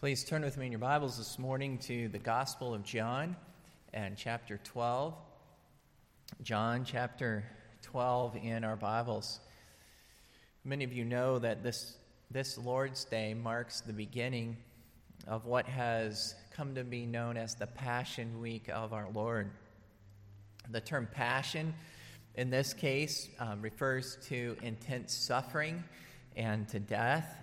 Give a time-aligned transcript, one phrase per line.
[0.00, 3.34] Please turn with me in your Bibles this morning to the Gospel of John
[3.92, 5.12] and chapter 12.
[6.40, 7.42] John chapter
[7.82, 9.40] 12 in our Bibles.
[10.64, 11.96] Many of you know that this,
[12.30, 14.56] this Lord's Day marks the beginning
[15.26, 19.50] of what has come to be known as the Passion Week of our Lord.
[20.70, 21.74] The term passion
[22.36, 25.82] in this case um, refers to intense suffering
[26.36, 27.34] and to death.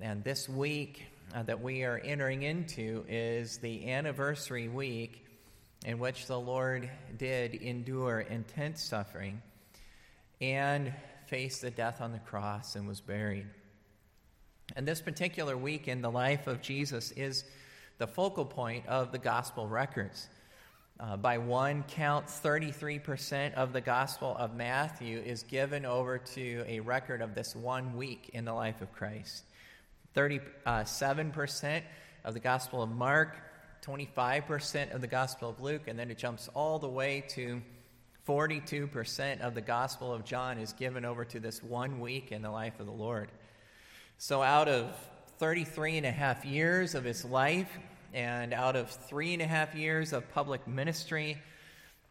[0.00, 1.02] And this week,
[1.34, 5.24] uh, that we are entering into is the anniversary week
[5.84, 9.42] in which the Lord did endure intense suffering
[10.40, 10.92] and
[11.26, 13.46] faced the death on the cross and was buried.
[14.74, 17.44] And this particular week in the life of Jesus is
[17.98, 20.28] the focal point of the gospel records.
[20.98, 26.80] Uh, by one count, 33% of the Gospel of Matthew is given over to a
[26.80, 29.44] record of this one week in the life of Christ.
[30.16, 31.82] 37%
[32.24, 33.36] of the Gospel of Mark,
[33.84, 37.60] 25% of the Gospel of Luke, and then it jumps all the way to
[38.26, 42.50] 42% of the Gospel of John is given over to this one week in the
[42.50, 43.30] life of the Lord.
[44.18, 44.90] So, out of
[45.38, 47.70] 33 and a half years of his life,
[48.14, 51.36] and out of three and a half years of public ministry,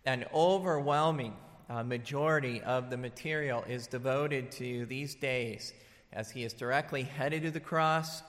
[0.05, 1.33] an overwhelming
[1.69, 5.73] uh, majority of the material is devoted to these days
[6.15, 8.23] as he is directly headed to the cross,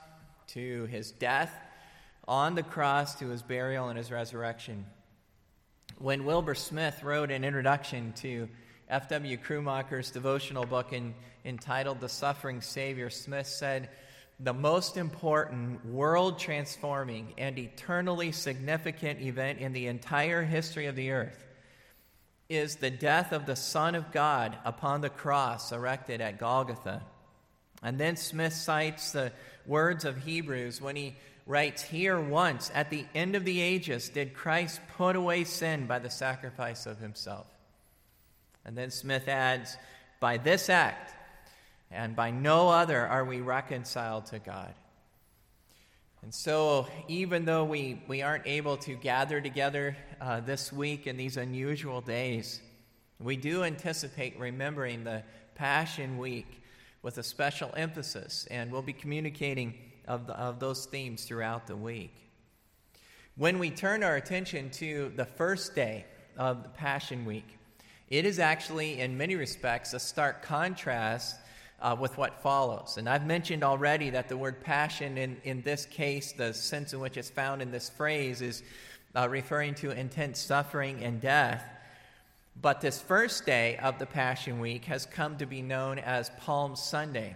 [0.47, 1.51] to his death
[2.27, 4.85] on the cross, to his burial and his resurrection.
[5.97, 8.49] When Wilbur Smith wrote an introduction to
[8.89, 9.37] F.W.
[9.37, 13.89] Krummacher's devotional book in, entitled The Suffering Savior, Smith said,
[14.39, 21.11] The most important, world transforming, and eternally significant event in the entire history of the
[21.11, 21.45] earth
[22.49, 27.01] is the death of the Son of God upon the cross erected at Golgotha.
[27.83, 29.31] And then Smith cites the
[29.65, 34.33] words of Hebrews when he writes, Here once, at the end of the ages, did
[34.33, 37.47] Christ put away sin by the sacrifice of himself.
[38.65, 39.77] And then Smith adds,
[40.19, 41.13] By this act,
[41.89, 44.73] and by no other, are we reconciled to God.
[46.23, 51.15] And so, even though we, we aren't able to gather together uh, this week in
[51.15, 52.59] these unusual days,
[53.19, 55.23] we do anticipate remembering the
[55.55, 56.61] Passion Week
[57.07, 59.73] with a special emphasis, and we'll be communicating
[60.09, 62.13] of, the, of those themes throughout the week.
[63.37, 66.03] When we turn our attention to the first day
[66.37, 67.47] of the Passion Week,
[68.09, 71.37] it is actually, in many respects, a stark contrast
[71.81, 72.97] uh, with what follows.
[72.97, 76.99] And I've mentioned already that the word passion, in, in this case, the sense in
[76.99, 78.63] which it's found in this phrase, is
[79.15, 81.63] uh, referring to intense suffering and death.
[82.59, 86.75] But this first day of the Passion Week has come to be known as Palm
[86.75, 87.35] Sunday.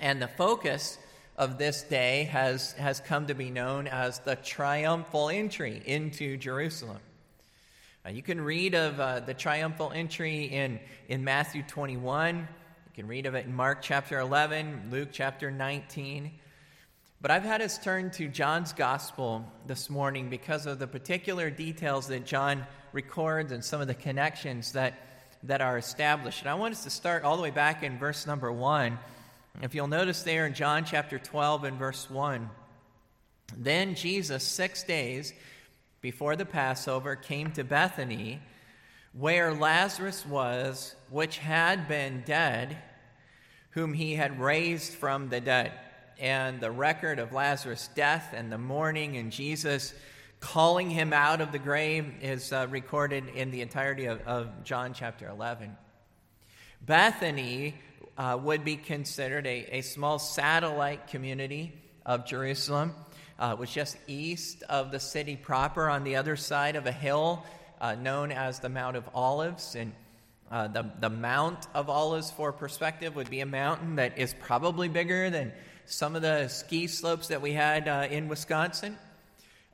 [0.00, 0.96] And the focus
[1.36, 7.00] of this day has, has come to be known as the triumphal entry into Jerusalem.
[8.06, 12.36] Uh, you can read of uh, the triumphal entry in, in Matthew 21.
[12.38, 12.44] You
[12.94, 16.30] can read of it in Mark chapter 11, Luke chapter 19.
[17.20, 22.06] But I've had us turn to John's gospel this morning because of the particular details
[22.08, 24.94] that John records and some of the connections that,
[25.42, 26.42] that are established.
[26.42, 28.96] And I want us to start all the way back in verse number 1.
[29.62, 32.48] If you'll notice there in John chapter 12 and verse 1,
[33.56, 35.32] then Jesus, six days
[36.00, 38.40] before the Passover, came to Bethany,
[39.12, 42.78] where Lazarus was, which had been dead,
[43.70, 45.72] whom he had raised from the dead.
[46.18, 49.94] And the record of Lazarus' death and the mourning and Jesus
[50.40, 54.94] calling him out of the grave is uh, recorded in the entirety of, of, John
[54.94, 55.76] chapter 11.
[56.80, 57.74] Bethany
[58.16, 61.72] uh, would be considered a, a, small satellite community
[62.04, 62.94] of Jerusalem.
[63.38, 66.92] Uh, it was just east of the city proper on the other side of a
[66.92, 67.44] hill
[67.80, 69.76] uh, known as the Mount of Olives.
[69.76, 69.92] And
[70.50, 74.88] uh, the, the Mount of Olives, for perspective, would be a mountain that is probably
[74.88, 75.52] bigger than
[75.84, 78.96] some of the ski slopes that we had uh, in Wisconsin.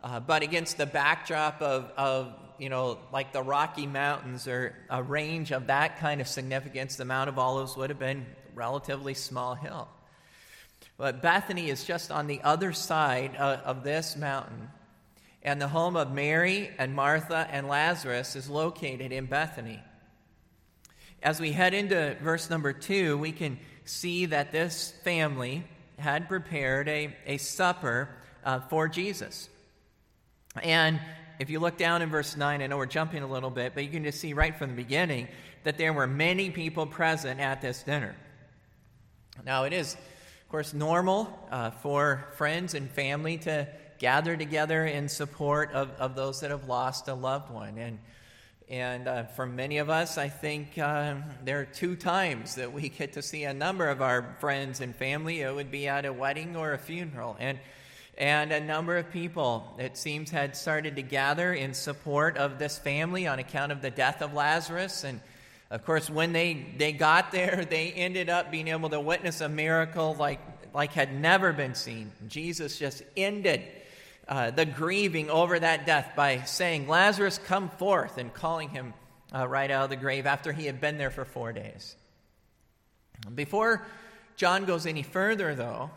[0.03, 5.03] Uh, but against the backdrop of, of, you know, like the Rocky Mountains or a
[5.03, 9.15] range of that kind of significance, the Mount of Olives would have been a relatively
[9.15, 9.89] small hill.
[10.97, 14.69] But Bethany is just on the other side of, of this mountain.
[15.43, 19.81] And the home of Mary and Martha and Lazarus is located in Bethany.
[21.25, 25.65] As we head into verse number two, we can see that this family
[25.99, 28.11] had prepared a, a supper
[28.45, 29.49] uh, for Jesus.
[30.63, 31.01] And
[31.39, 33.85] if you look down in verse 9, I know we're jumping a little bit, but
[33.85, 35.29] you can just see right from the beginning
[35.63, 38.15] that there were many people present at this dinner.
[39.47, 43.67] Now, it is of course, normal uh, for friends and family to
[43.99, 47.79] gather together in support of, of those that have lost a loved one.
[47.79, 47.99] And,
[48.71, 52.89] and uh, for many of us, I think uh, there are two times that we
[52.89, 55.43] get to see a number of our friends and family.
[55.43, 57.37] It would be at a wedding or a funeral.
[57.39, 57.59] And,
[58.17, 62.79] and a number of people, it seems, had started to gather in support of this
[62.79, 65.05] family on account of the death of Lazarus.
[65.05, 65.21] And
[65.71, 69.49] of course, when they, they got there, they ended up being able to witness a
[69.49, 70.41] miracle like,
[70.73, 72.11] like had never been seen.
[72.29, 73.63] Jesus just ended
[74.29, 78.95] uh, the grieving over that death by saying, Lazarus, come forth, and calling him
[79.35, 81.97] uh, right out of the grave after he had been there for four days.
[83.35, 83.85] Before
[84.37, 85.91] John goes any further, though,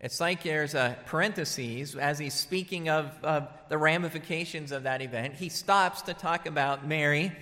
[0.00, 5.34] it's like there's a parenthesis as he's speaking of, of the ramifications of that event.
[5.34, 7.32] He stops to talk about Mary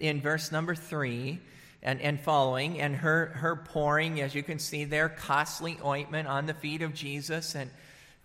[0.00, 1.40] in verse number three
[1.82, 6.46] and, and following, and her, her pouring, as you can see there, costly ointment on
[6.46, 7.54] the feet of Jesus.
[7.54, 7.70] And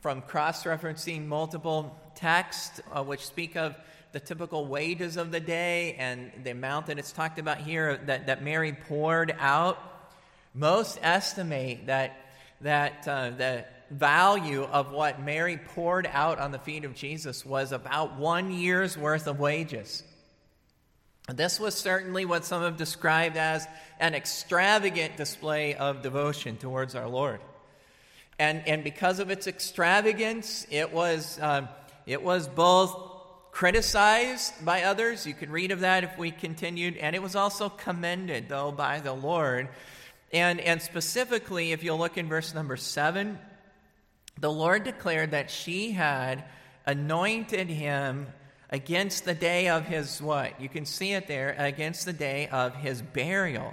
[0.04, 3.74] from cross referencing multiple texts uh, which speak of
[4.12, 8.28] the typical wages of the day and the amount that it's talked about here that,
[8.28, 9.80] that Mary poured out.
[10.54, 12.18] Most estimate that,
[12.60, 17.72] that uh, the value of what Mary poured out on the feet of Jesus was
[17.72, 20.04] about one year's worth of wages.
[21.34, 23.66] This was certainly what some have described as
[24.02, 27.40] an extravagant display of devotion towards our Lord.
[28.40, 31.68] And, and because of its extravagance, it was, uh,
[32.06, 33.12] it was both
[33.52, 35.28] criticized by others.
[35.28, 36.98] You can read of that if we continued.
[36.98, 39.70] And it was also commended, though, by the Lord.
[40.32, 43.38] And, and specifically, if you'll look in verse number seven,
[44.40, 46.44] the Lord declared that she had
[46.88, 48.28] anointed him
[48.72, 50.60] against the day of his what?
[50.60, 53.72] You can see it there, against the day of his burial.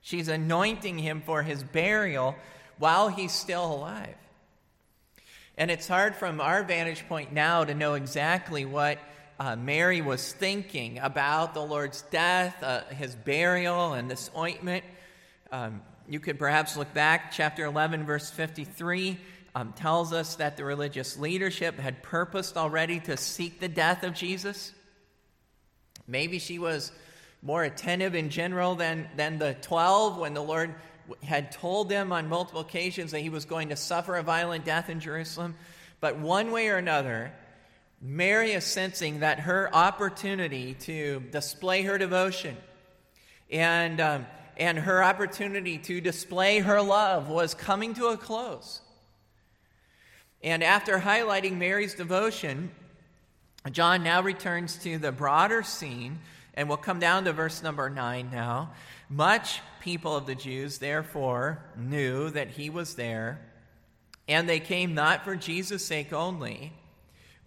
[0.00, 2.34] She's anointing him for his burial
[2.78, 4.16] while he's still alive.
[5.56, 8.98] And it's hard from our vantage point now to know exactly what
[9.38, 14.84] uh, Mary was thinking about the Lord's death, uh, his burial, and this ointment.
[15.52, 19.18] Um, you could perhaps look back, chapter 11, verse 53.
[19.56, 24.12] Um, tells us that the religious leadership had purposed already to seek the death of
[24.12, 24.72] Jesus.
[26.08, 26.90] Maybe she was
[27.40, 30.74] more attentive in general than, than the 12 when the Lord
[31.22, 34.88] had told them on multiple occasions that he was going to suffer a violent death
[34.88, 35.54] in Jerusalem.
[36.00, 37.32] But one way or another,
[38.00, 42.56] Mary is sensing that her opportunity to display her devotion
[43.50, 48.80] and, um, and her opportunity to display her love was coming to a close.
[50.42, 52.70] And after highlighting Mary's devotion,
[53.70, 56.18] John now returns to the broader scene,
[56.52, 58.72] and we'll come down to verse number nine now.
[59.08, 63.38] Much people of the Jews, therefore, knew that he was there,
[64.26, 66.72] and they came not for Jesus' sake only,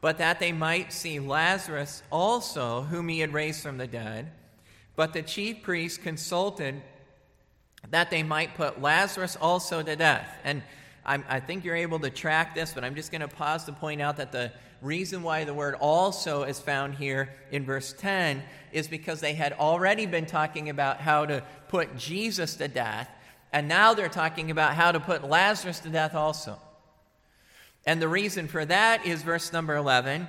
[0.01, 4.31] but that they might see Lazarus also, whom he had raised from the dead.
[4.95, 6.84] But the chief priests consulted
[7.89, 10.30] that they might put Lazarus also to death.
[10.44, 10.62] And
[11.06, 14.01] i think you're able to track this, but I'm just going to pause to point
[14.01, 14.51] out that the
[14.82, 19.54] reason why the word also is found here in verse 10 is because they had
[19.54, 23.10] already been talking about how to put Jesus to death,
[23.52, 26.60] and now they're talking about how to put Lazarus to death also.
[27.86, 30.28] And the reason for that is verse number 11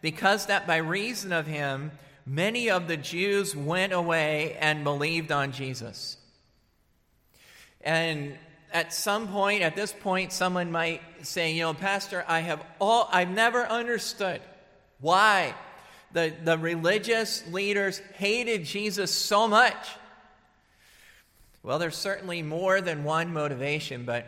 [0.00, 1.90] because that by reason of him,
[2.24, 6.18] many of the Jews went away and believed on Jesus.
[7.80, 8.36] And
[8.72, 13.08] at some point, at this point, someone might say, you know, Pastor, I have all,
[13.10, 14.40] I've never understood
[15.00, 15.54] why
[16.12, 19.76] the, the religious leaders hated Jesus so much.
[21.62, 24.26] Well, there's certainly more than one motivation, but,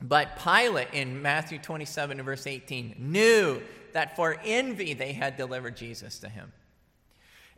[0.00, 3.60] but Pilate in Matthew 27 and verse 18 knew
[3.92, 6.52] that for envy they had delivered Jesus to him.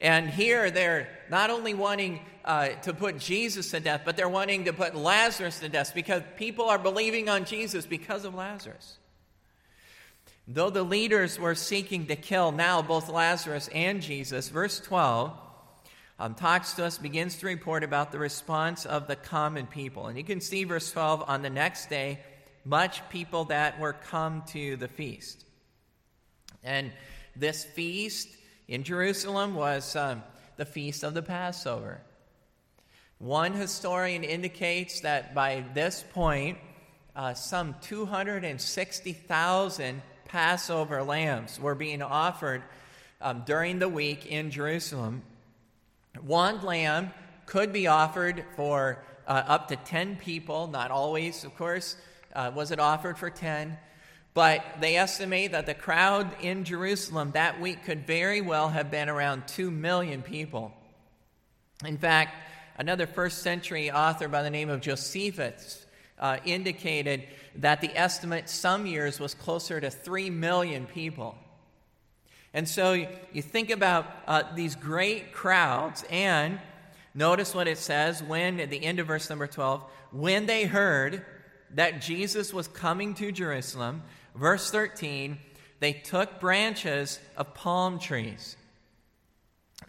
[0.02, 4.64] And here they're not only wanting uh, to put Jesus to death, but they're wanting
[4.64, 8.98] to put Lazarus to death because people are believing on Jesus because of Lazarus.
[10.48, 15.32] Though the leaders were seeking to kill now both Lazarus and Jesus, verse 12
[16.18, 20.08] um, talks to us, begins to report about the response of the common people.
[20.08, 22.18] And you can see verse 12 on the next day,
[22.64, 25.44] much people that were come to the feast.
[26.64, 26.90] And
[27.36, 28.28] this feast
[28.72, 30.22] in Jerusalem was um,
[30.56, 32.00] the feast of the Passover.
[33.18, 36.56] One historian indicates that by this point,
[37.14, 42.62] uh, some 260,000 Passover lambs were being offered
[43.20, 45.20] um, during the week in Jerusalem.
[46.22, 47.10] One lamb
[47.44, 51.96] could be offered for uh, up to 10 people, not always, of course,
[52.34, 53.76] uh, was it offered for 10.
[54.34, 59.08] But they estimate that the crowd in Jerusalem that week could very well have been
[59.08, 60.72] around 2 million people.
[61.84, 62.34] In fact,
[62.78, 65.84] another first century author by the name of Josephus
[66.18, 67.24] uh, indicated
[67.56, 71.36] that the estimate some years was closer to 3 million people.
[72.54, 76.58] And so you think about uh, these great crowds, and
[77.14, 81.24] notice what it says when, at the end of verse number 12, when they heard
[81.74, 84.02] that Jesus was coming to Jerusalem,
[84.34, 85.38] verse 13,
[85.80, 88.56] they took branches of palm trees.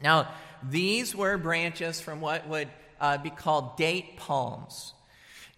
[0.01, 0.29] Now,
[0.67, 2.69] these were branches from what would
[2.99, 4.93] uh, be called date palms.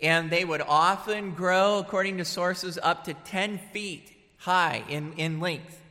[0.01, 5.39] And they would often grow, according to sources, up to 10 feet high in, in
[5.39, 5.81] length.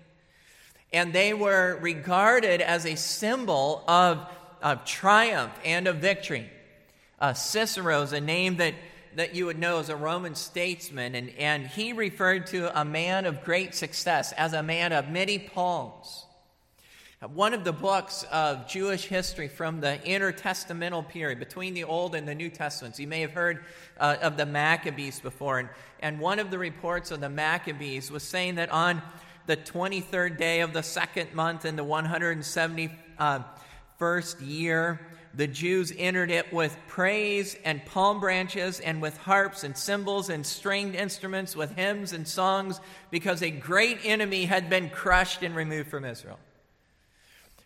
[0.92, 4.26] And they were regarded as a symbol of,
[4.62, 6.50] of triumph and of victory.
[7.18, 8.74] Uh, Cicero's a name that,
[9.16, 13.26] that you would know as a Roman statesman, and, and he referred to a man
[13.26, 16.24] of great success as a man of many palms.
[17.32, 22.28] One of the books of Jewish history from the intertestamental period, between the Old and
[22.28, 23.00] the New Testaments.
[23.00, 23.64] You may have heard
[23.98, 25.58] uh, of the Maccabees before.
[25.58, 29.00] And, and one of the reports of the Maccabees was saying that on
[29.46, 35.00] the 23rd day of the second month in the 171st uh, year,
[35.36, 40.46] the Jews entered it with praise and palm branches and with harps and cymbals and
[40.46, 45.88] stringed instruments, with hymns and songs, because a great enemy had been crushed and removed
[45.90, 46.38] from Israel.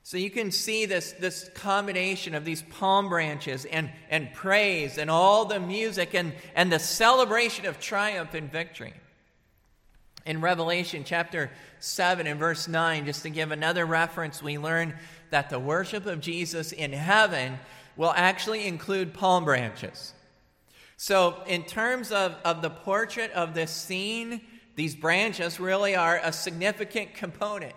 [0.03, 5.11] So you can see this, this combination of these palm branches and, and praise and
[5.11, 8.95] all the music and, and the celebration of triumph and victory.
[10.27, 14.95] In Revelation chapter 7 and verse 9, just to give another reference, we learn
[15.31, 17.59] that the worship of Jesus in heaven
[17.97, 20.13] will actually include palm branches.
[20.97, 24.41] So, in terms of, of the portrait of this scene,
[24.75, 27.75] these branches really are a significant component.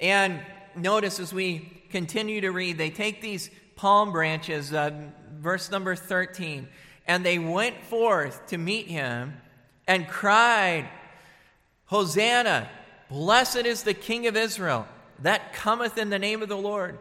[0.00, 0.40] And
[0.74, 4.90] notice as we continue to read, they take these palm branches, uh,
[5.38, 6.68] verse number 13,
[7.06, 9.34] and they went forth to meet him
[9.86, 10.88] and cried,
[11.86, 12.68] Hosanna,
[13.08, 14.86] blessed is the King of Israel
[15.20, 16.98] that cometh in the name of the Lord.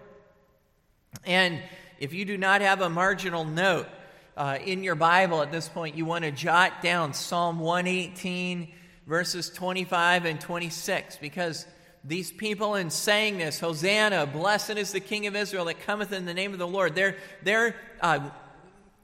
[1.25, 1.61] And
[1.99, 3.87] if you do not have a marginal note
[4.37, 8.71] uh, in your Bible at this point, you want to jot down Psalm 118,
[9.07, 11.65] verses 25 and 26, because
[12.03, 16.25] these people in saying this, Hosanna, blessed is the King of Israel that cometh in
[16.25, 18.29] the name of the Lord, they're, they're uh,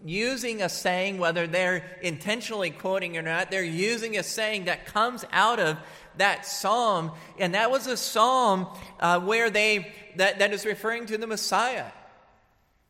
[0.04, 5.26] using a saying, whether they're intentionally quoting or not, they're using a saying that comes
[5.32, 5.78] out of
[6.18, 7.12] that psalm.
[7.40, 8.68] And that was a psalm
[9.00, 11.92] uh, where they, that, that is referring to the Messiah.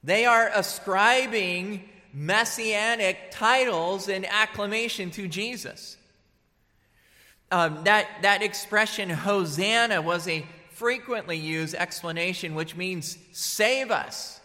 [0.04, 5.98] They are ascribing messianic titles and acclamation to Jesus.
[7.52, 14.40] Um, that, that expression, Hosanna, was a frequently used explanation, which means save us.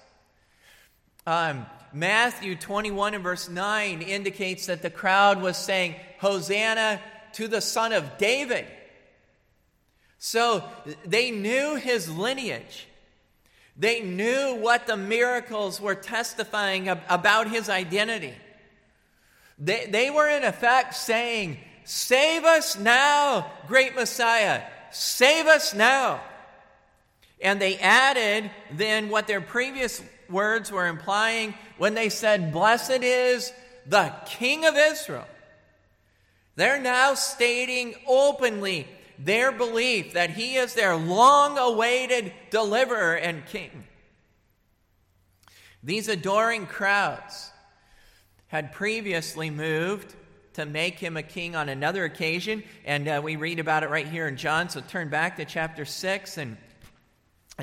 [1.27, 7.00] Um, Matthew 21 and verse 9 indicates that the crowd was saying, Hosanna
[7.35, 8.66] to the Son of David.
[10.19, 10.64] So
[11.05, 12.87] they knew his lineage.
[13.76, 18.35] They knew what the miracles were testifying about his identity.
[19.59, 24.62] They, they were, in effect, saying, Save us now, great Messiah.
[24.90, 26.21] Save us now.
[27.40, 33.52] And they added then what their previous words were implying when they said, Blessed is
[33.87, 35.26] the King of Israel.
[36.56, 43.85] They're now stating openly their belief that he is their long awaited deliverer and king.
[45.83, 47.50] These adoring crowds
[48.49, 50.14] had previously moved
[50.54, 52.64] to make him a king on another occasion.
[52.85, 54.71] And uh, we read about it right here in John.
[54.71, 56.38] So turn back to chapter 6.
[56.38, 56.56] And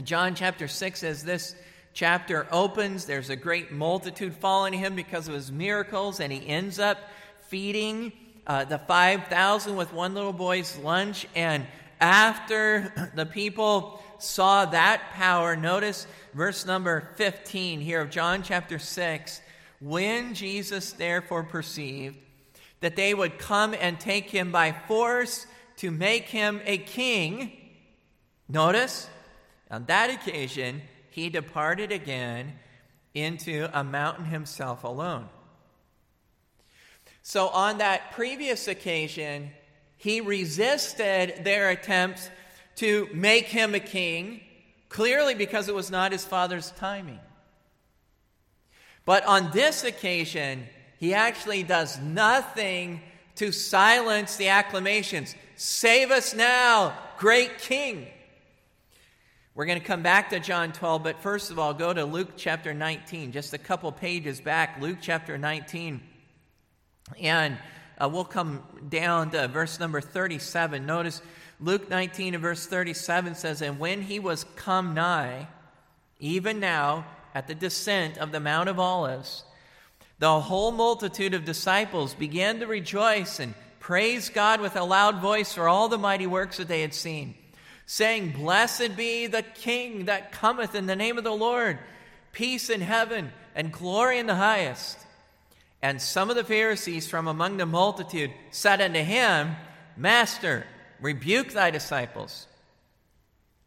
[0.04, 1.56] John chapter 6, as this
[1.94, 6.20] chapter opens, there's a great multitude following him because of his miracles.
[6.20, 6.98] And he ends up
[7.48, 8.12] feeding
[8.46, 11.28] uh, the 5,000 with one little boy's lunch.
[11.36, 11.66] And
[12.00, 19.42] after the people saw that power, notice verse number 15 here of John chapter 6.
[19.80, 22.18] When Jesus therefore perceived
[22.84, 25.48] that they would come and take him by force
[25.78, 27.52] to make him a king.
[28.50, 29.10] Notice,
[29.72, 30.82] on that occasion,
[31.14, 32.54] he departed again
[33.14, 35.30] into a mountain himself alone.
[37.22, 39.52] So, on that previous occasion,
[39.98, 42.30] he resisted their attempts
[42.78, 44.42] to make him a king,
[44.90, 47.20] clearly because it was not his father's timing.
[49.06, 50.66] But on this occasion,
[51.00, 53.02] he actually does nothing
[53.36, 55.36] to silence the acclamations.
[55.56, 58.08] Save us now, great King.
[59.56, 62.32] We're going to come back to John 12, but first of all, go to Luke
[62.36, 66.02] chapter 19, just a couple pages back, Luke chapter 19.
[67.20, 67.60] And
[68.00, 70.88] uh, we'll come down to verse number 37.
[70.88, 71.22] Notice
[71.60, 75.48] Luke 19 and verse 37 says, And when he was come nigh,
[76.20, 77.06] even now,
[77.36, 79.44] at the descent of the Mount of Olives,
[80.18, 85.54] the whole multitude of disciples began to rejoice and praise God with a loud voice
[85.54, 87.36] for all the mighty works that they had seen
[87.86, 91.80] saying, Blessed be the King that cometh in the name of the Lord,
[92.32, 94.98] peace in heaven and glory in the highest.
[95.82, 99.56] And some of the Pharisees from among the multitude said unto him,
[99.98, 100.66] Master,
[101.02, 102.48] rebuke thy disciples.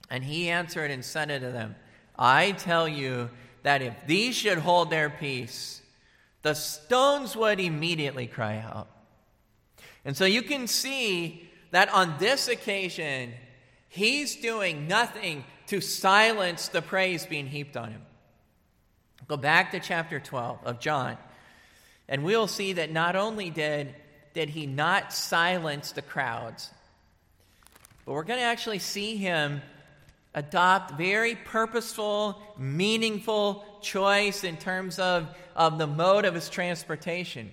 [0.08, 1.76] And he answered and said unto them,
[2.18, 3.28] I tell you
[3.62, 5.82] that if these should hold their peace,
[6.42, 8.88] the stones would immediately cry out.
[10.04, 13.32] And so you can see that on this occasion,
[13.96, 18.02] He's doing nothing to silence the praise being heaped on him.
[19.26, 21.16] Go back to chapter 12 of John,
[22.06, 23.94] and we'll see that not only did,
[24.34, 26.70] did he not silence the crowds,
[28.04, 29.62] but we're going to actually see him
[30.34, 35.26] adopt very purposeful, meaningful choice in terms of,
[35.56, 37.50] of the mode of his transportation.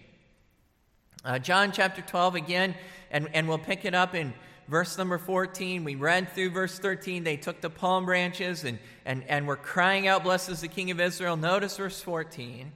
[1.23, 2.75] Uh, John chapter 12 again,
[3.09, 4.33] and, and we'll pick it up in
[4.67, 5.83] verse number 14.
[5.83, 7.23] We read through verse 13.
[7.23, 10.91] They took the palm branches and, and, and were crying out, Blessed is the King
[10.91, 11.37] of Israel.
[11.37, 12.71] Notice verse 14.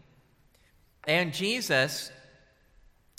[1.08, 2.12] And Jesus,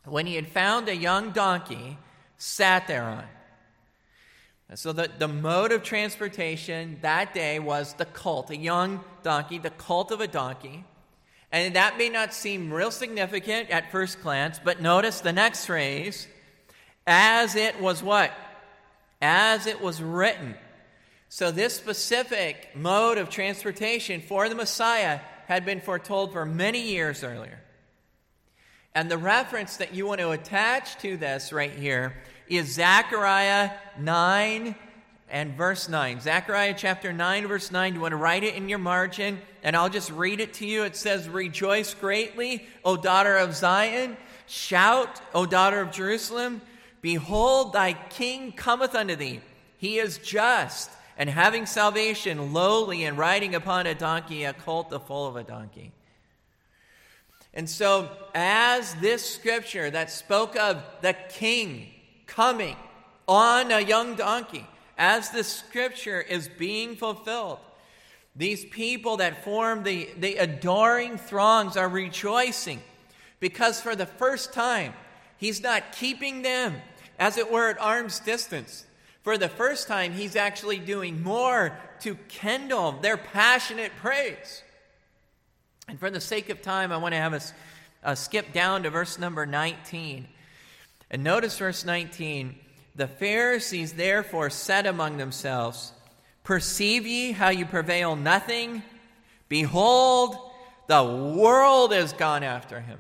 [0.05, 1.99] when he had found a young donkey,
[2.37, 3.25] sat thereon.
[4.75, 9.71] So, the, the mode of transportation that day was the colt, a young donkey, the
[9.71, 10.85] colt of a donkey.
[11.51, 16.29] And that may not seem real significant at first glance, but notice the next phrase
[17.07, 18.31] as it was what?
[19.21, 20.55] As it was written.
[21.29, 27.23] So, this specific mode of transportation for the Messiah had been foretold for many years
[27.23, 27.61] earlier.
[28.95, 32.15] And the reference that you want to attach to this right here
[32.49, 34.75] is Zechariah 9
[35.31, 36.21] and verse 9.
[36.21, 37.95] Zechariah chapter 9, verse 9.
[37.95, 40.85] You want to write it in your margin, and I'll just read it to you.
[40.85, 44.17] It says, Rejoice greatly, O daughter of Zion.
[44.47, 46.63] Shout, O daughter of Jerusalem.
[47.01, 49.41] Behold, thy king cometh unto thee.
[49.79, 55.01] He is just and having salvation, lowly, and riding upon a donkey, a colt the
[55.01, 55.93] foal of a donkey.
[57.53, 61.89] And so, as this scripture that spoke of the king
[62.27, 62.77] coming
[63.27, 64.65] on a young donkey,
[64.97, 67.59] as the scripture is being fulfilled,
[68.37, 72.81] these people that form the, the adoring throngs are rejoicing
[73.41, 74.95] because for the first time,
[75.39, 76.77] He's not keeping them,
[77.19, 78.85] as it were, at arm's distance.
[79.23, 84.63] For the first time, he's actually doing more to kindle their passionate praise.
[85.89, 87.53] And for the sake of time, I want to have us
[88.05, 90.29] uh, skip down to verse number 19.
[91.11, 92.55] And notice verse 19
[92.97, 95.93] The Pharisees therefore said among themselves,
[96.45, 98.83] Perceive ye how you prevail nothing?
[99.49, 100.37] Behold,
[100.87, 102.99] the world is gone after him.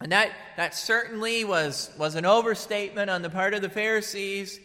[0.00, 4.60] And that, that certainly was, was an overstatement on the part of the Pharisees,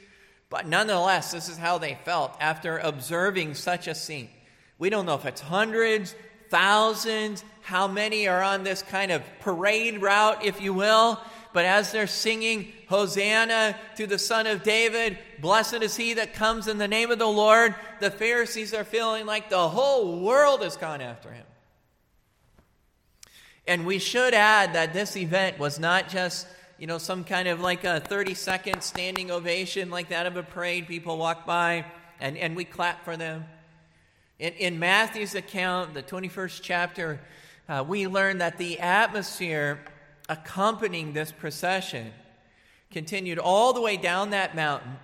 [0.49, 4.29] but nonetheless, this is how they felt after observing such a scene.
[4.77, 6.13] We don't know if it's hundreds,
[6.49, 11.19] thousands, how many are on this kind of parade route, if you will.
[11.53, 16.67] But as they're singing, Hosanna to the Son of David, blessed is he that comes
[16.67, 20.75] in the name of the Lord, the Pharisees are feeling like the whole world has
[20.75, 21.45] gone after him.
[23.67, 26.47] And we should add that this event was not just,
[26.79, 30.43] you know, some kind of like a 30 second standing ovation like that of a
[30.43, 30.87] parade.
[30.87, 31.85] People walk by
[32.19, 33.45] and, and we clap for them.
[34.39, 37.19] In, in Matthew's account, the 21st chapter,
[37.69, 39.79] uh, we learn that the atmosphere
[40.27, 42.11] accompanying this procession
[42.91, 44.97] continued all the way down that mountain,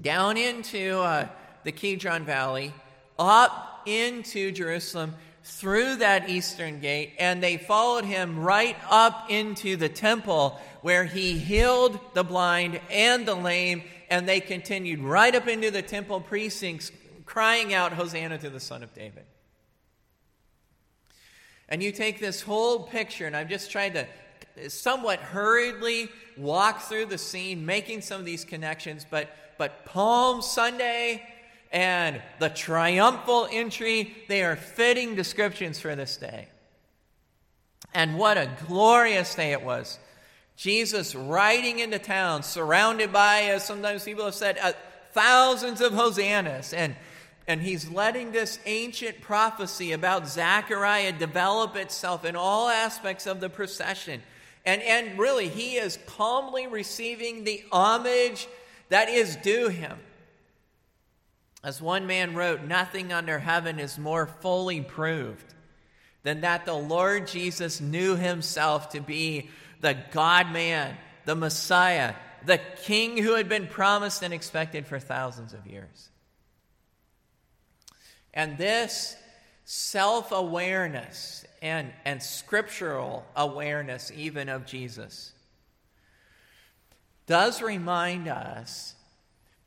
[0.00, 1.28] down into uh,
[1.64, 2.72] the Kidron Valley,
[3.18, 9.88] up into Jerusalem, through that eastern gate, and they followed him right up into the
[9.88, 15.70] temple where he healed the blind and the lame, and they continued right up into
[15.70, 16.92] the temple precincts,
[17.24, 19.24] crying out, Hosanna to the Son of David.
[21.68, 27.06] And you take this whole picture, and I've just tried to somewhat hurriedly walk through
[27.06, 31.22] the scene, making some of these connections, but, but Palm Sunday
[31.72, 36.48] and the triumphal entry, they are fitting descriptions for this day.
[37.94, 39.98] And what a glorious day it was.
[40.56, 44.72] Jesus riding into town, surrounded by, as sometimes people have said, uh,
[45.12, 46.72] thousands of hosannas.
[46.74, 46.94] And,
[47.48, 53.48] and he's letting this ancient prophecy about Zechariah develop itself in all aspects of the
[53.48, 54.22] procession.
[54.64, 58.46] And, and really, he is calmly receiving the homage
[58.90, 59.98] that is due him.
[61.64, 65.54] As one man wrote, nothing under heaven is more fully proved
[66.24, 72.60] than that the Lord Jesus knew himself to be the God man, the Messiah, the
[72.84, 76.08] King who had been promised and expected for thousands of years.
[78.34, 79.16] And this
[79.64, 85.32] self awareness and, and scriptural awareness, even of Jesus,
[87.26, 88.94] does remind us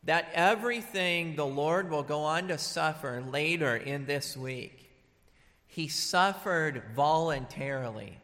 [0.05, 4.89] that everything the Lord will go on to suffer later in this week,
[5.67, 8.19] he suffered voluntarily.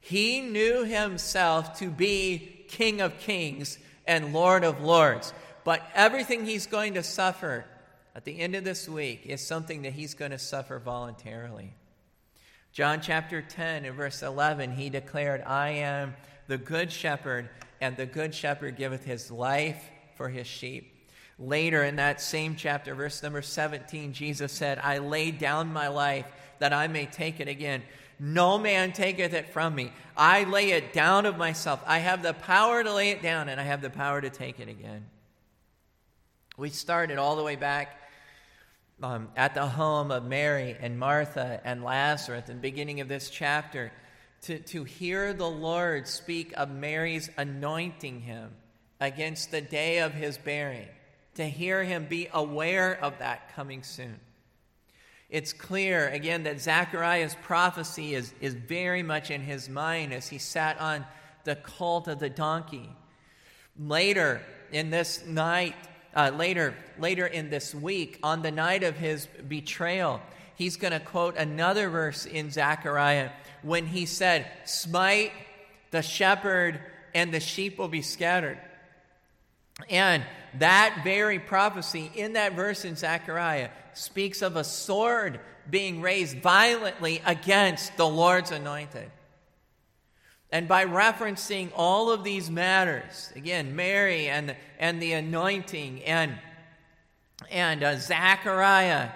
[0.00, 5.34] He knew himself to be King of Kings and Lord of Lords.
[5.64, 7.66] But everything he's going to suffer
[8.14, 11.74] at the end of this week is something that he's going to suffer voluntarily.
[12.72, 16.14] John chapter 10 and verse 11, he declared, I am
[16.46, 17.50] the good shepherd,
[17.80, 19.82] and the good shepherd giveth his life
[20.16, 20.97] for his sheep.
[21.38, 26.26] Later in that same chapter, verse number 17, Jesus said, I lay down my life
[26.58, 27.82] that I may take it again.
[28.18, 29.92] No man taketh it from me.
[30.16, 31.80] I lay it down of myself.
[31.86, 34.58] I have the power to lay it down, and I have the power to take
[34.58, 35.06] it again.
[36.56, 38.00] We started all the way back
[39.00, 43.30] um, at the home of Mary and Martha and Lazarus in the beginning of this
[43.30, 43.92] chapter
[44.42, 48.50] to, to hear the Lord speak of Mary's anointing him
[49.00, 50.88] against the day of his bearing
[51.38, 54.18] to hear him be aware of that coming soon.
[55.30, 60.38] It's clear, again, that Zechariah's prophecy is, is very much in his mind as he
[60.38, 61.06] sat on
[61.44, 62.90] the colt of the donkey.
[63.78, 64.40] Later
[64.72, 65.76] in this night,
[66.12, 70.20] uh, later, later in this week, on the night of his betrayal,
[70.56, 73.30] he's going to quote another verse in Zechariah
[73.62, 75.30] when he said, Smite
[75.92, 76.80] the shepherd,
[77.14, 78.58] and the sheep will be scattered.
[79.88, 80.24] And
[80.58, 87.20] that very prophecy in that verse in Zechariah speaks of a sword being raised violently
[87.26, 89.10] against the Lord's anointed.
[90.50, 96.34] And by referencing all of these matters, again, Mary and, and the anointing and,
[97.50, 99.10] and uh, Zechariah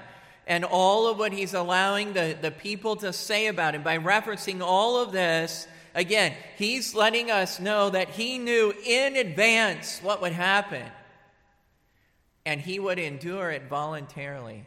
[0.46, 4.61] and all of what he's allowing the, the people to say about him, by referencing
[4.61, 10.33] all of this, again, he's letting us know that he knew in advance what would
[10.33, 10.85] happen
[12.44, 14.64] and he would endure it voluntarily.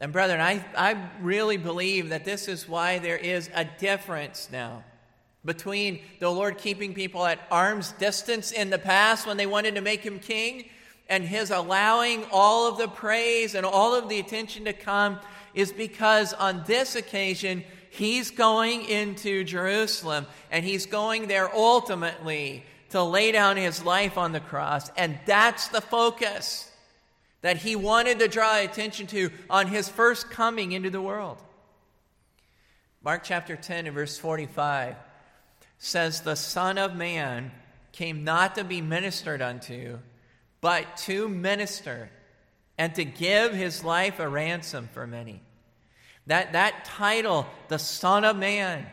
[0.00, 4.82] And, brethren, I, I really believe that this is why there is a difference now
[5.44, 9.80] between the Lord keeping people at arm's distance in the past when they wanted to
[9.80, 10.68] make him king
[11.08, 15.18] and his allowing all of the praise and all of the attention to come
[15.54, 23.02] is because on this occasion, he's going into Jerusalem and he's going there ultimately to
[23.02, 24.90] lay down his life on the cross.
[24.96, 26.70] And that's the focus
[27.42, 31.38] that he wanted to draw attention to on his first coming into the world.
[33.02, 34.96] Mark chapter 10 and verse 45
[35.78, 37.50] says, The Son of Man
[37.92, 39.98] came not to be ministered unto,
[40.60, 42.10] but to minister
[42.76, 45.42] and to give his life a ransom for many.
[46.26, 48.86] That, that title, the Son of Man,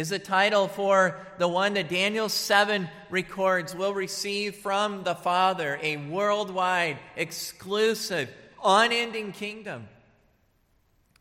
[0.00, 5.78] is a title for the one that Daniel 7 records will receive from the Father
[5.82, 8.30] a worldwide, exclusive,
[8.64, 9.86] unending kingdom.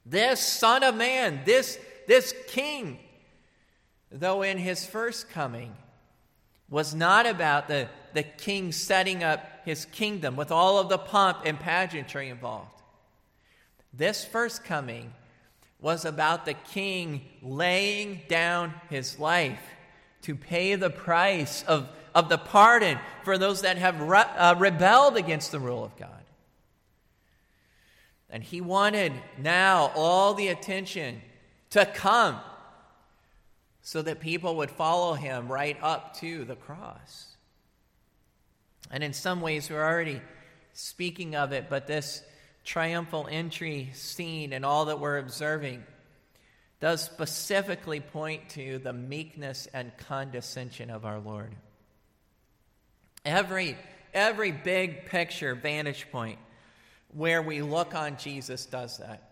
[0.05, 2.99] This Son of Man, this, this King,
[4.09, 5.75] though in his first coming,
[6.69, 11.39] was not about the, the king setting up his kingdom with all of the pomp
[11.43, 12.81] and pageantry involved.
[13.91, 15.13] This first coming
[15.81, 19.61] was about the king laying down his life
[20.21, 25.15] to pay the price of, of the pardon for those that have re- uh, rebelled
[25.15, 26.09] against the rule of God.
[28.29, 31.21] And he wanted now all the attention
[31.71, 32.39] to come
[33.81, 37.27] so that people would follow him right up to the cross.
[38.91, 40.21] And in some ways, we're already
[40.73, 42.21] speaking of it, but this
[42.63, 45.83] triumphal entry scene and all that we're observing
[46.79, 51.53] does specifically point to the meekness and condescension of our Lord.
[53.25, 53.75] Every,
[54.13, 56.39] every big picture vantage point
[57.13, 59.29] where we look on Jesus does that.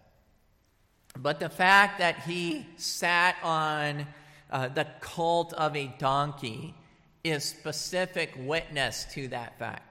[1.16, 4.08] But the fact that he sat on
[4.52, 6.76] uh, the colt of a donkey
[7.24, 9.87] is specific witness to that fact.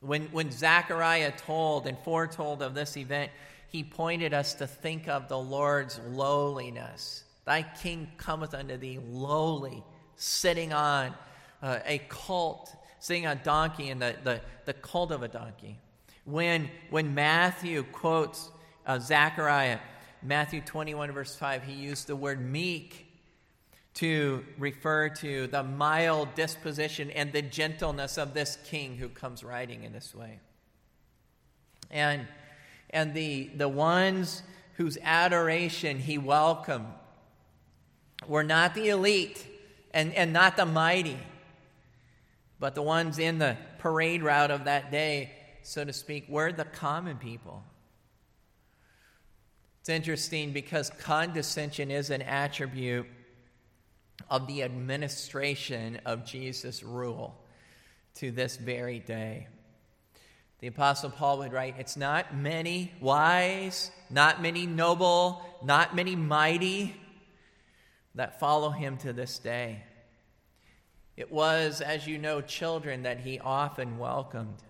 [0.00, 3.32] When, when Zechariah told and foretold of this event,
[3.68, 7.24] he pointed us to think of the Lord's lowliness.
[7.44, 9.82] Thy king cometh unto thee lowly,
[10.16, 11.14] sitting on
[11.62, 15.78] uh, a colt, sitting on a donkey and the, the, the colt of a donkey.
[16.24, 18.50] When, when Matthew quotes
[18.86, 19.78] uh, Zechariah,
[20.22, 23.07] Matthew 21, verse 5, he used the word meek
[23.98, 29.82] to refer to the mild disposition and the gentleness of this king who comes riding
[29.82, 30.38] in this way.
[31.90, 32.28] And,
[32.90, 36.86] and the, the ones whose adoration he welcomed
[38.28, 39.44] were not the elite
[39.92, 41.18] and, and not the mighty,
[42.60, 45.32] but the ones in the parade route of that day,
[45.64, 47.64] so to speak, were the common people.
[49.80, 53.06] It's interesting because condescension is an attribute
[54.30, 57.38] of the administration of Jesus' rule
[58.16, 59.48] to this very day.
[60.60, 66.96] The Apostle Paul would write, It's not many wise, not many noble, not many mighty
[68.16, 69.84] that follow him to this day.
[71.16, 74.62] It was, as you know, children that he often welcomed.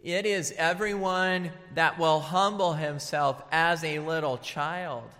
[0.00, 5.10] It is everyone that will humble himself as a little child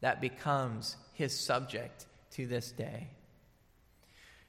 [0.00, 2.06] that becomes his subject
[2.40, 3.08] to this day.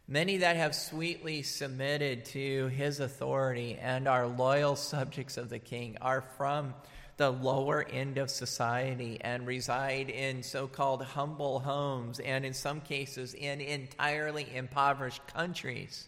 [0.07, 5.97] Many that have sweetly submitted to his authority and are loyal subjects of the king
[6.01, 6.73] are from
[7.17, 12.81] the lower end of society and reside in so called humble homes and, in some
[12.81, 16.07] cases, in entirely impoverished countries.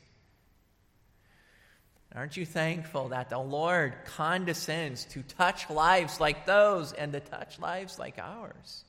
[2.15, 7.59] Aren't you thankful that the Lord condescends to touch lives like those and to touch
[7.59, 8.85] lives like ours?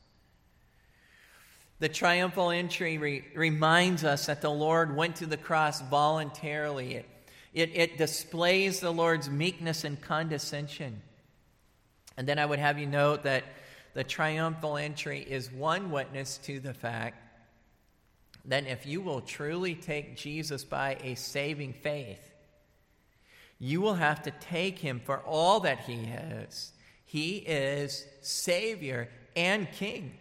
[1.84, 6.94] The triumphal entry re- reminds us that the Lord went to the cross voluntarily.
[6.94, 7.06] It,
[7.52, 11.02] it, it displays the Lord's meekness and condescension.
[12.16, 13.44] And then I would have you note that
[13.92, 17.18] the triumphal entry is one witness to the fact
[18.46, 22.32] that if you will truly take Jesus by a saving faith,
[23.58, 26.72] you will have to take him for all that he is.
[27.04, 30.14] He is Savior and King.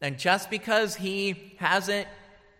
[0.00, 2.08] And just because he hasn't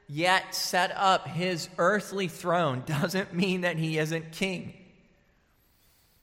[0.08, 4.74] yet set up his earthly throne doesn't mean that he isn't king.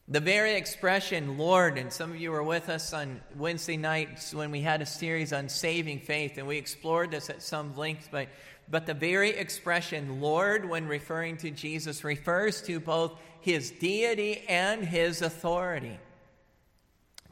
[0.09, 4.51] The very expression, Lord, and some of you were with us on Wednesday nights when
[4.51, 8.29] we had a series on saving faith, and we explored this at some length, but,
[8.69, 14.81] but the very expression, Lord, when referring to Jesus, refers to both his deity and
[14.81, 15.99] his authority.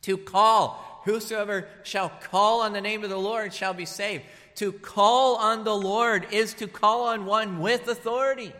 [0.02, 4.24] To call Whosoever shall call on the name of the Lord shall be saved.
[4.56, 8.54] To call on the Lord is to call on one with authority.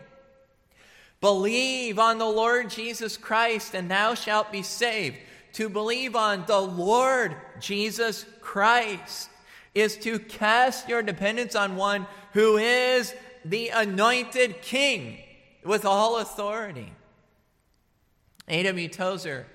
[1.20, 5.16] Believe on the Lord Jesus Christ, and thou shalt be saved.
[5.54, 9.28] To believe on the Lord Jesus Christ
[9.74, 15.18] is to cast your dependence on one who is the anointed king
[15.64, 16.92] with all authority.
[18.48, 18.88] A.W.
[18.88, 19.46] Tozer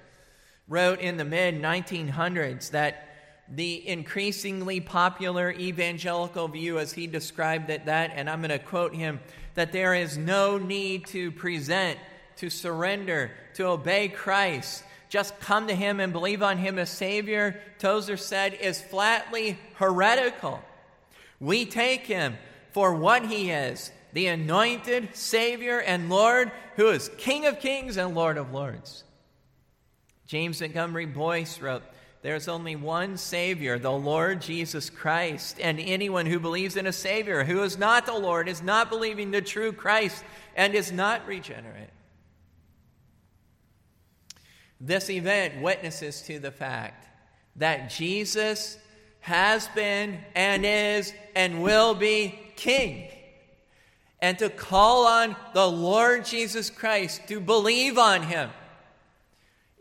[0.72, 3.10] wrote in the mid 1900s that
[3.50, 8.96] the increasingly popular evangelical view, as he described it, that, and I'm going to quote
[8.96, 9.20] him,
[9.56, 12.00] that there is no need to present,
[12.38, 14.86] to surrender, to obey Christ.
[15.10, 20.62] Just come to him and believe on him as Savior, Tozer said, is flatly heretical.
[21.42, 22.38] We take him
[22.72, 28.16] for what he is the anointed Savior and Lord who is King of kings and
[28.16, 29.04] Lord of lords.
[30.32, 31.84] James Montgomery Boice wrote,
[32.22, 37.44] There's only one Savior, the Lord Jesus Christ, and anyone who believes in a Savior
[37.44, 40.24] who is not the Lord is not believing the true Christ
[40.56, 41.90] and is not regenerate.
[44.80, 47.10] This event witnesses to the fact
[47.58, 48.78] that Jesus
[49.20, 53.10] has been and is and will be King.
[54.22, 58.50] And to call on the Lord Jesus Christ, to believe on Him,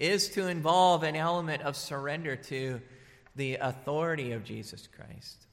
[0.00, 2.80] is to involve an element of surrender to
[3.36, 5.46] the authority of Jesus Christ.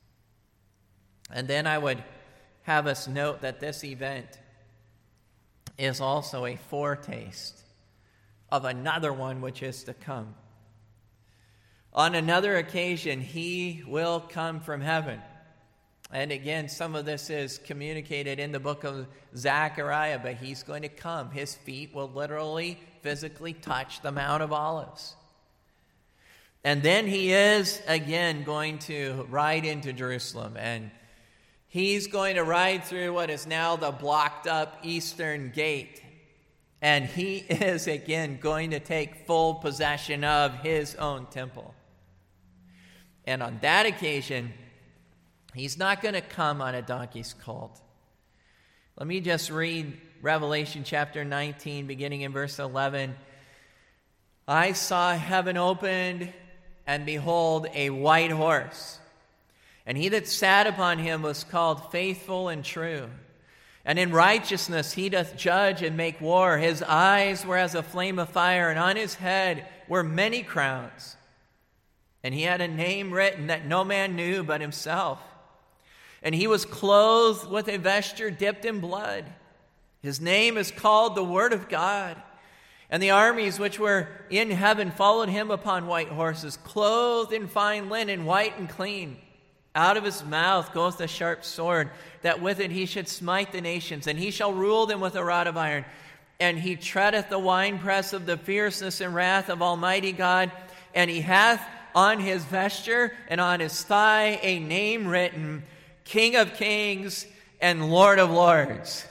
[1.30, 2.02] And then I would
[2.64, 4.40] have us note that this event
[5.78, 7.62] is also a foretaste
[8.50, 10.34] of another one which is to come.
[11.94, 15.20] On another occasion, he will come from heaven.
[16.12, 20.84] And again, some of this is communicated in the book of Zechariah, but he's going
[20.84, 21.32] to come.
[21.32, 25.16] His feet will literally physically touch the Mount of Olives.
[26.64, 30.56] And then he is again going to ride into Jerusalem.
[30.58, 30.92] And
[31.68, 36.02] he's going to ride through what is now the blocked up eastern gate.
[36.82, 41.74] And he is again going to take full possession of his own temple.
[43.26, 44.54] And on that occasion,
[45.60, 47.80] he's not going to come on a donkey's colt.
[48.98, 53.16] Let me just read Revelation chapter 19, beginning in verse 11.
[54.48, 56.34] I saw heaven opened,
[56.86, 59.00] and behold, a white horse.
[59.86, 63.10] And he that sat upon him was called faithful and true.
[63.86, 66.58] And in righteousness he doth judge and make war.
[66.58, 71.16] His eyes were as a flame of fire, and on his head were many crowns.
[72.24, 75.22] And he had a name written that no man knew but himself.
[76.24, 79.26] And he was clothed with a vesture dipped in blood.
[80.02, 82.22] His name is called the Word of God.
[82.90, 87.90] And the armies which were in heaven followed him upon white horses, clothed in fine
[87.90, 89.18] linen, white and clean.
[89.76, 93.62] Out of his mouth goeth a sharp sword, that with it he should smite the
[93.62, 95.86] nations, and he shall rule them with a rod of iron.
[96.40, 100.52] And he treadeth the winepress of the fierceness and wrath of Almighty God,
[100.96, 101.62] and he hath
[101.94, 105.64] on his vesture and on his thigh a name written
[106.08, 107.28] King of Kings
[107.60, 109.06] and Lord of Lords.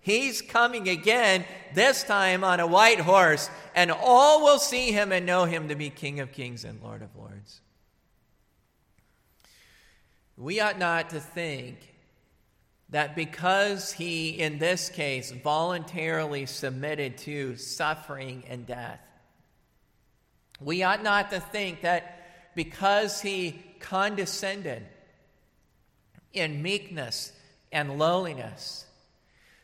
[0.00, 5.26] He's coming again, this time on a white horse, and all will see him and
[5.26, 7.60] know him to be King of Kings and Lord of Lords.
[10.36, 11.78] We ought not to think
[12.90, 19.00] that because he, in this case, voluntarily submitted to suffering and death,
[20.60, 24.86] we ought not to think that because he condescended
[26.36, 27.32] in meekness
[27.72, 28.86] and lowliness,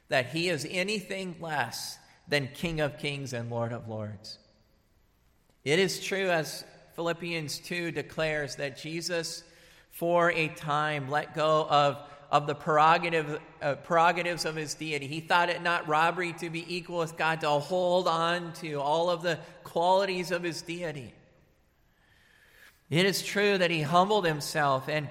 [0.09, 4.39] that he is anything less than King of Kings and Lord of Lords.
[5.65, 9.45] It is true, as Philippians 2 declares, that Jesus
[9.91, 11.99] for a time let go of,
[12.31, 15.07] of the prerogative, uh, prerogatives of his deity.
[15.07, 19.11] He thought it not robbery to be equal with God, to hold on to all
[19.11, 21.15] of the qualities of his deity.
[22.91, 25.09] It is true that he humbled himself and,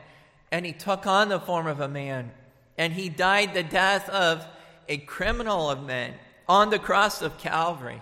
[0.52, 2.32] and he took on the form of a man
[2.78, 4.46] and he died the death of
[4.90, 6.14] a criminal of men
[6.48, 8.02] on the cross of Calvary.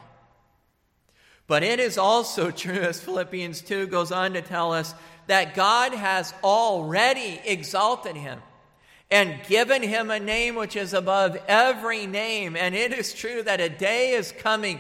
[1.48, 4.94] But it is also true, as Philippians 2 goes on to tell us,
[5.28, 8.40] that God has already exalted him
[9.12, 12.56] and given him a name which is above every name.
[12.56, 14.80] And it is true that a day is coming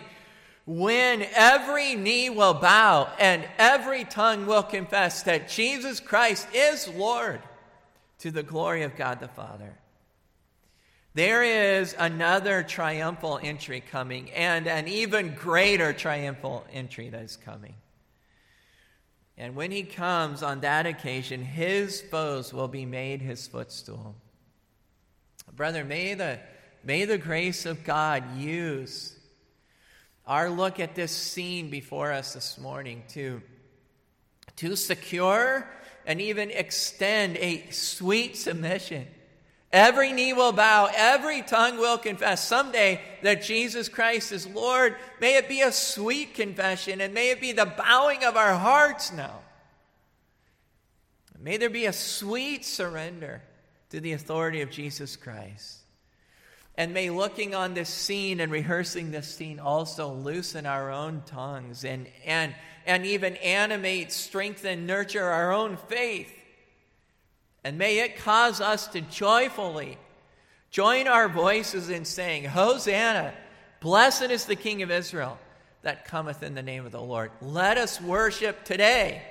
[0.65, 7.41] when every knee will bow and every tongue will confess that Jesus Christ is Lord
[8.19, 9.77] to the glory of God the Father.
[11.15, 17.75] There is another triumphal entry coming and an even greater triumphal entry that is coming.
[19.37, 24.15] And when he comes on that occasion, his foes will be made his footstool.
[25.55, 26.39] Brother, may the,
[26.83, 29.15] may the grace of God use
[30.27, 33.41] our look at this scene before us this morning to,
[34.57, 35.67] to secure
[36.09, 39.05] and even extend a sweet submission.
[39.71, 44.95] Every knee will bow, every tongue will confess someday that Jesus Christ is Lord.
[45.21, 49.13] May it be a sweet confession and may it be the bowing of our hearts
[49.13, 49.37] now.
[51.39, 53.43] May there be a sweet surrender
[53.91, 55.77] to the authority of Jesus Christ.
[56.75, 61.85] And may looking on this scene and rehearsing this scene also loosen our own tongues
[61.85, 62.55] and, and,
[62.89, 66.33] and even animate, strengthen, nurture our own faith.
[67.63, 69.99] And may it cause us to joyfully
[70.71, 73.35] join our voices in saying, Hosanna,
[73.79, 75.37] blessed is the King of Israel
[75.83, 77.29] that cometh in the name of the Lord.
[77.41, 79.21] Let us worship today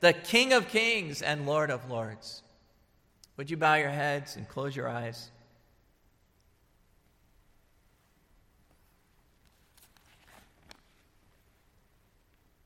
[0.00, 2.42] the King of Kings and Lord of Lords.
[3.36, 5.30] Would you bow your heads and close your eyes?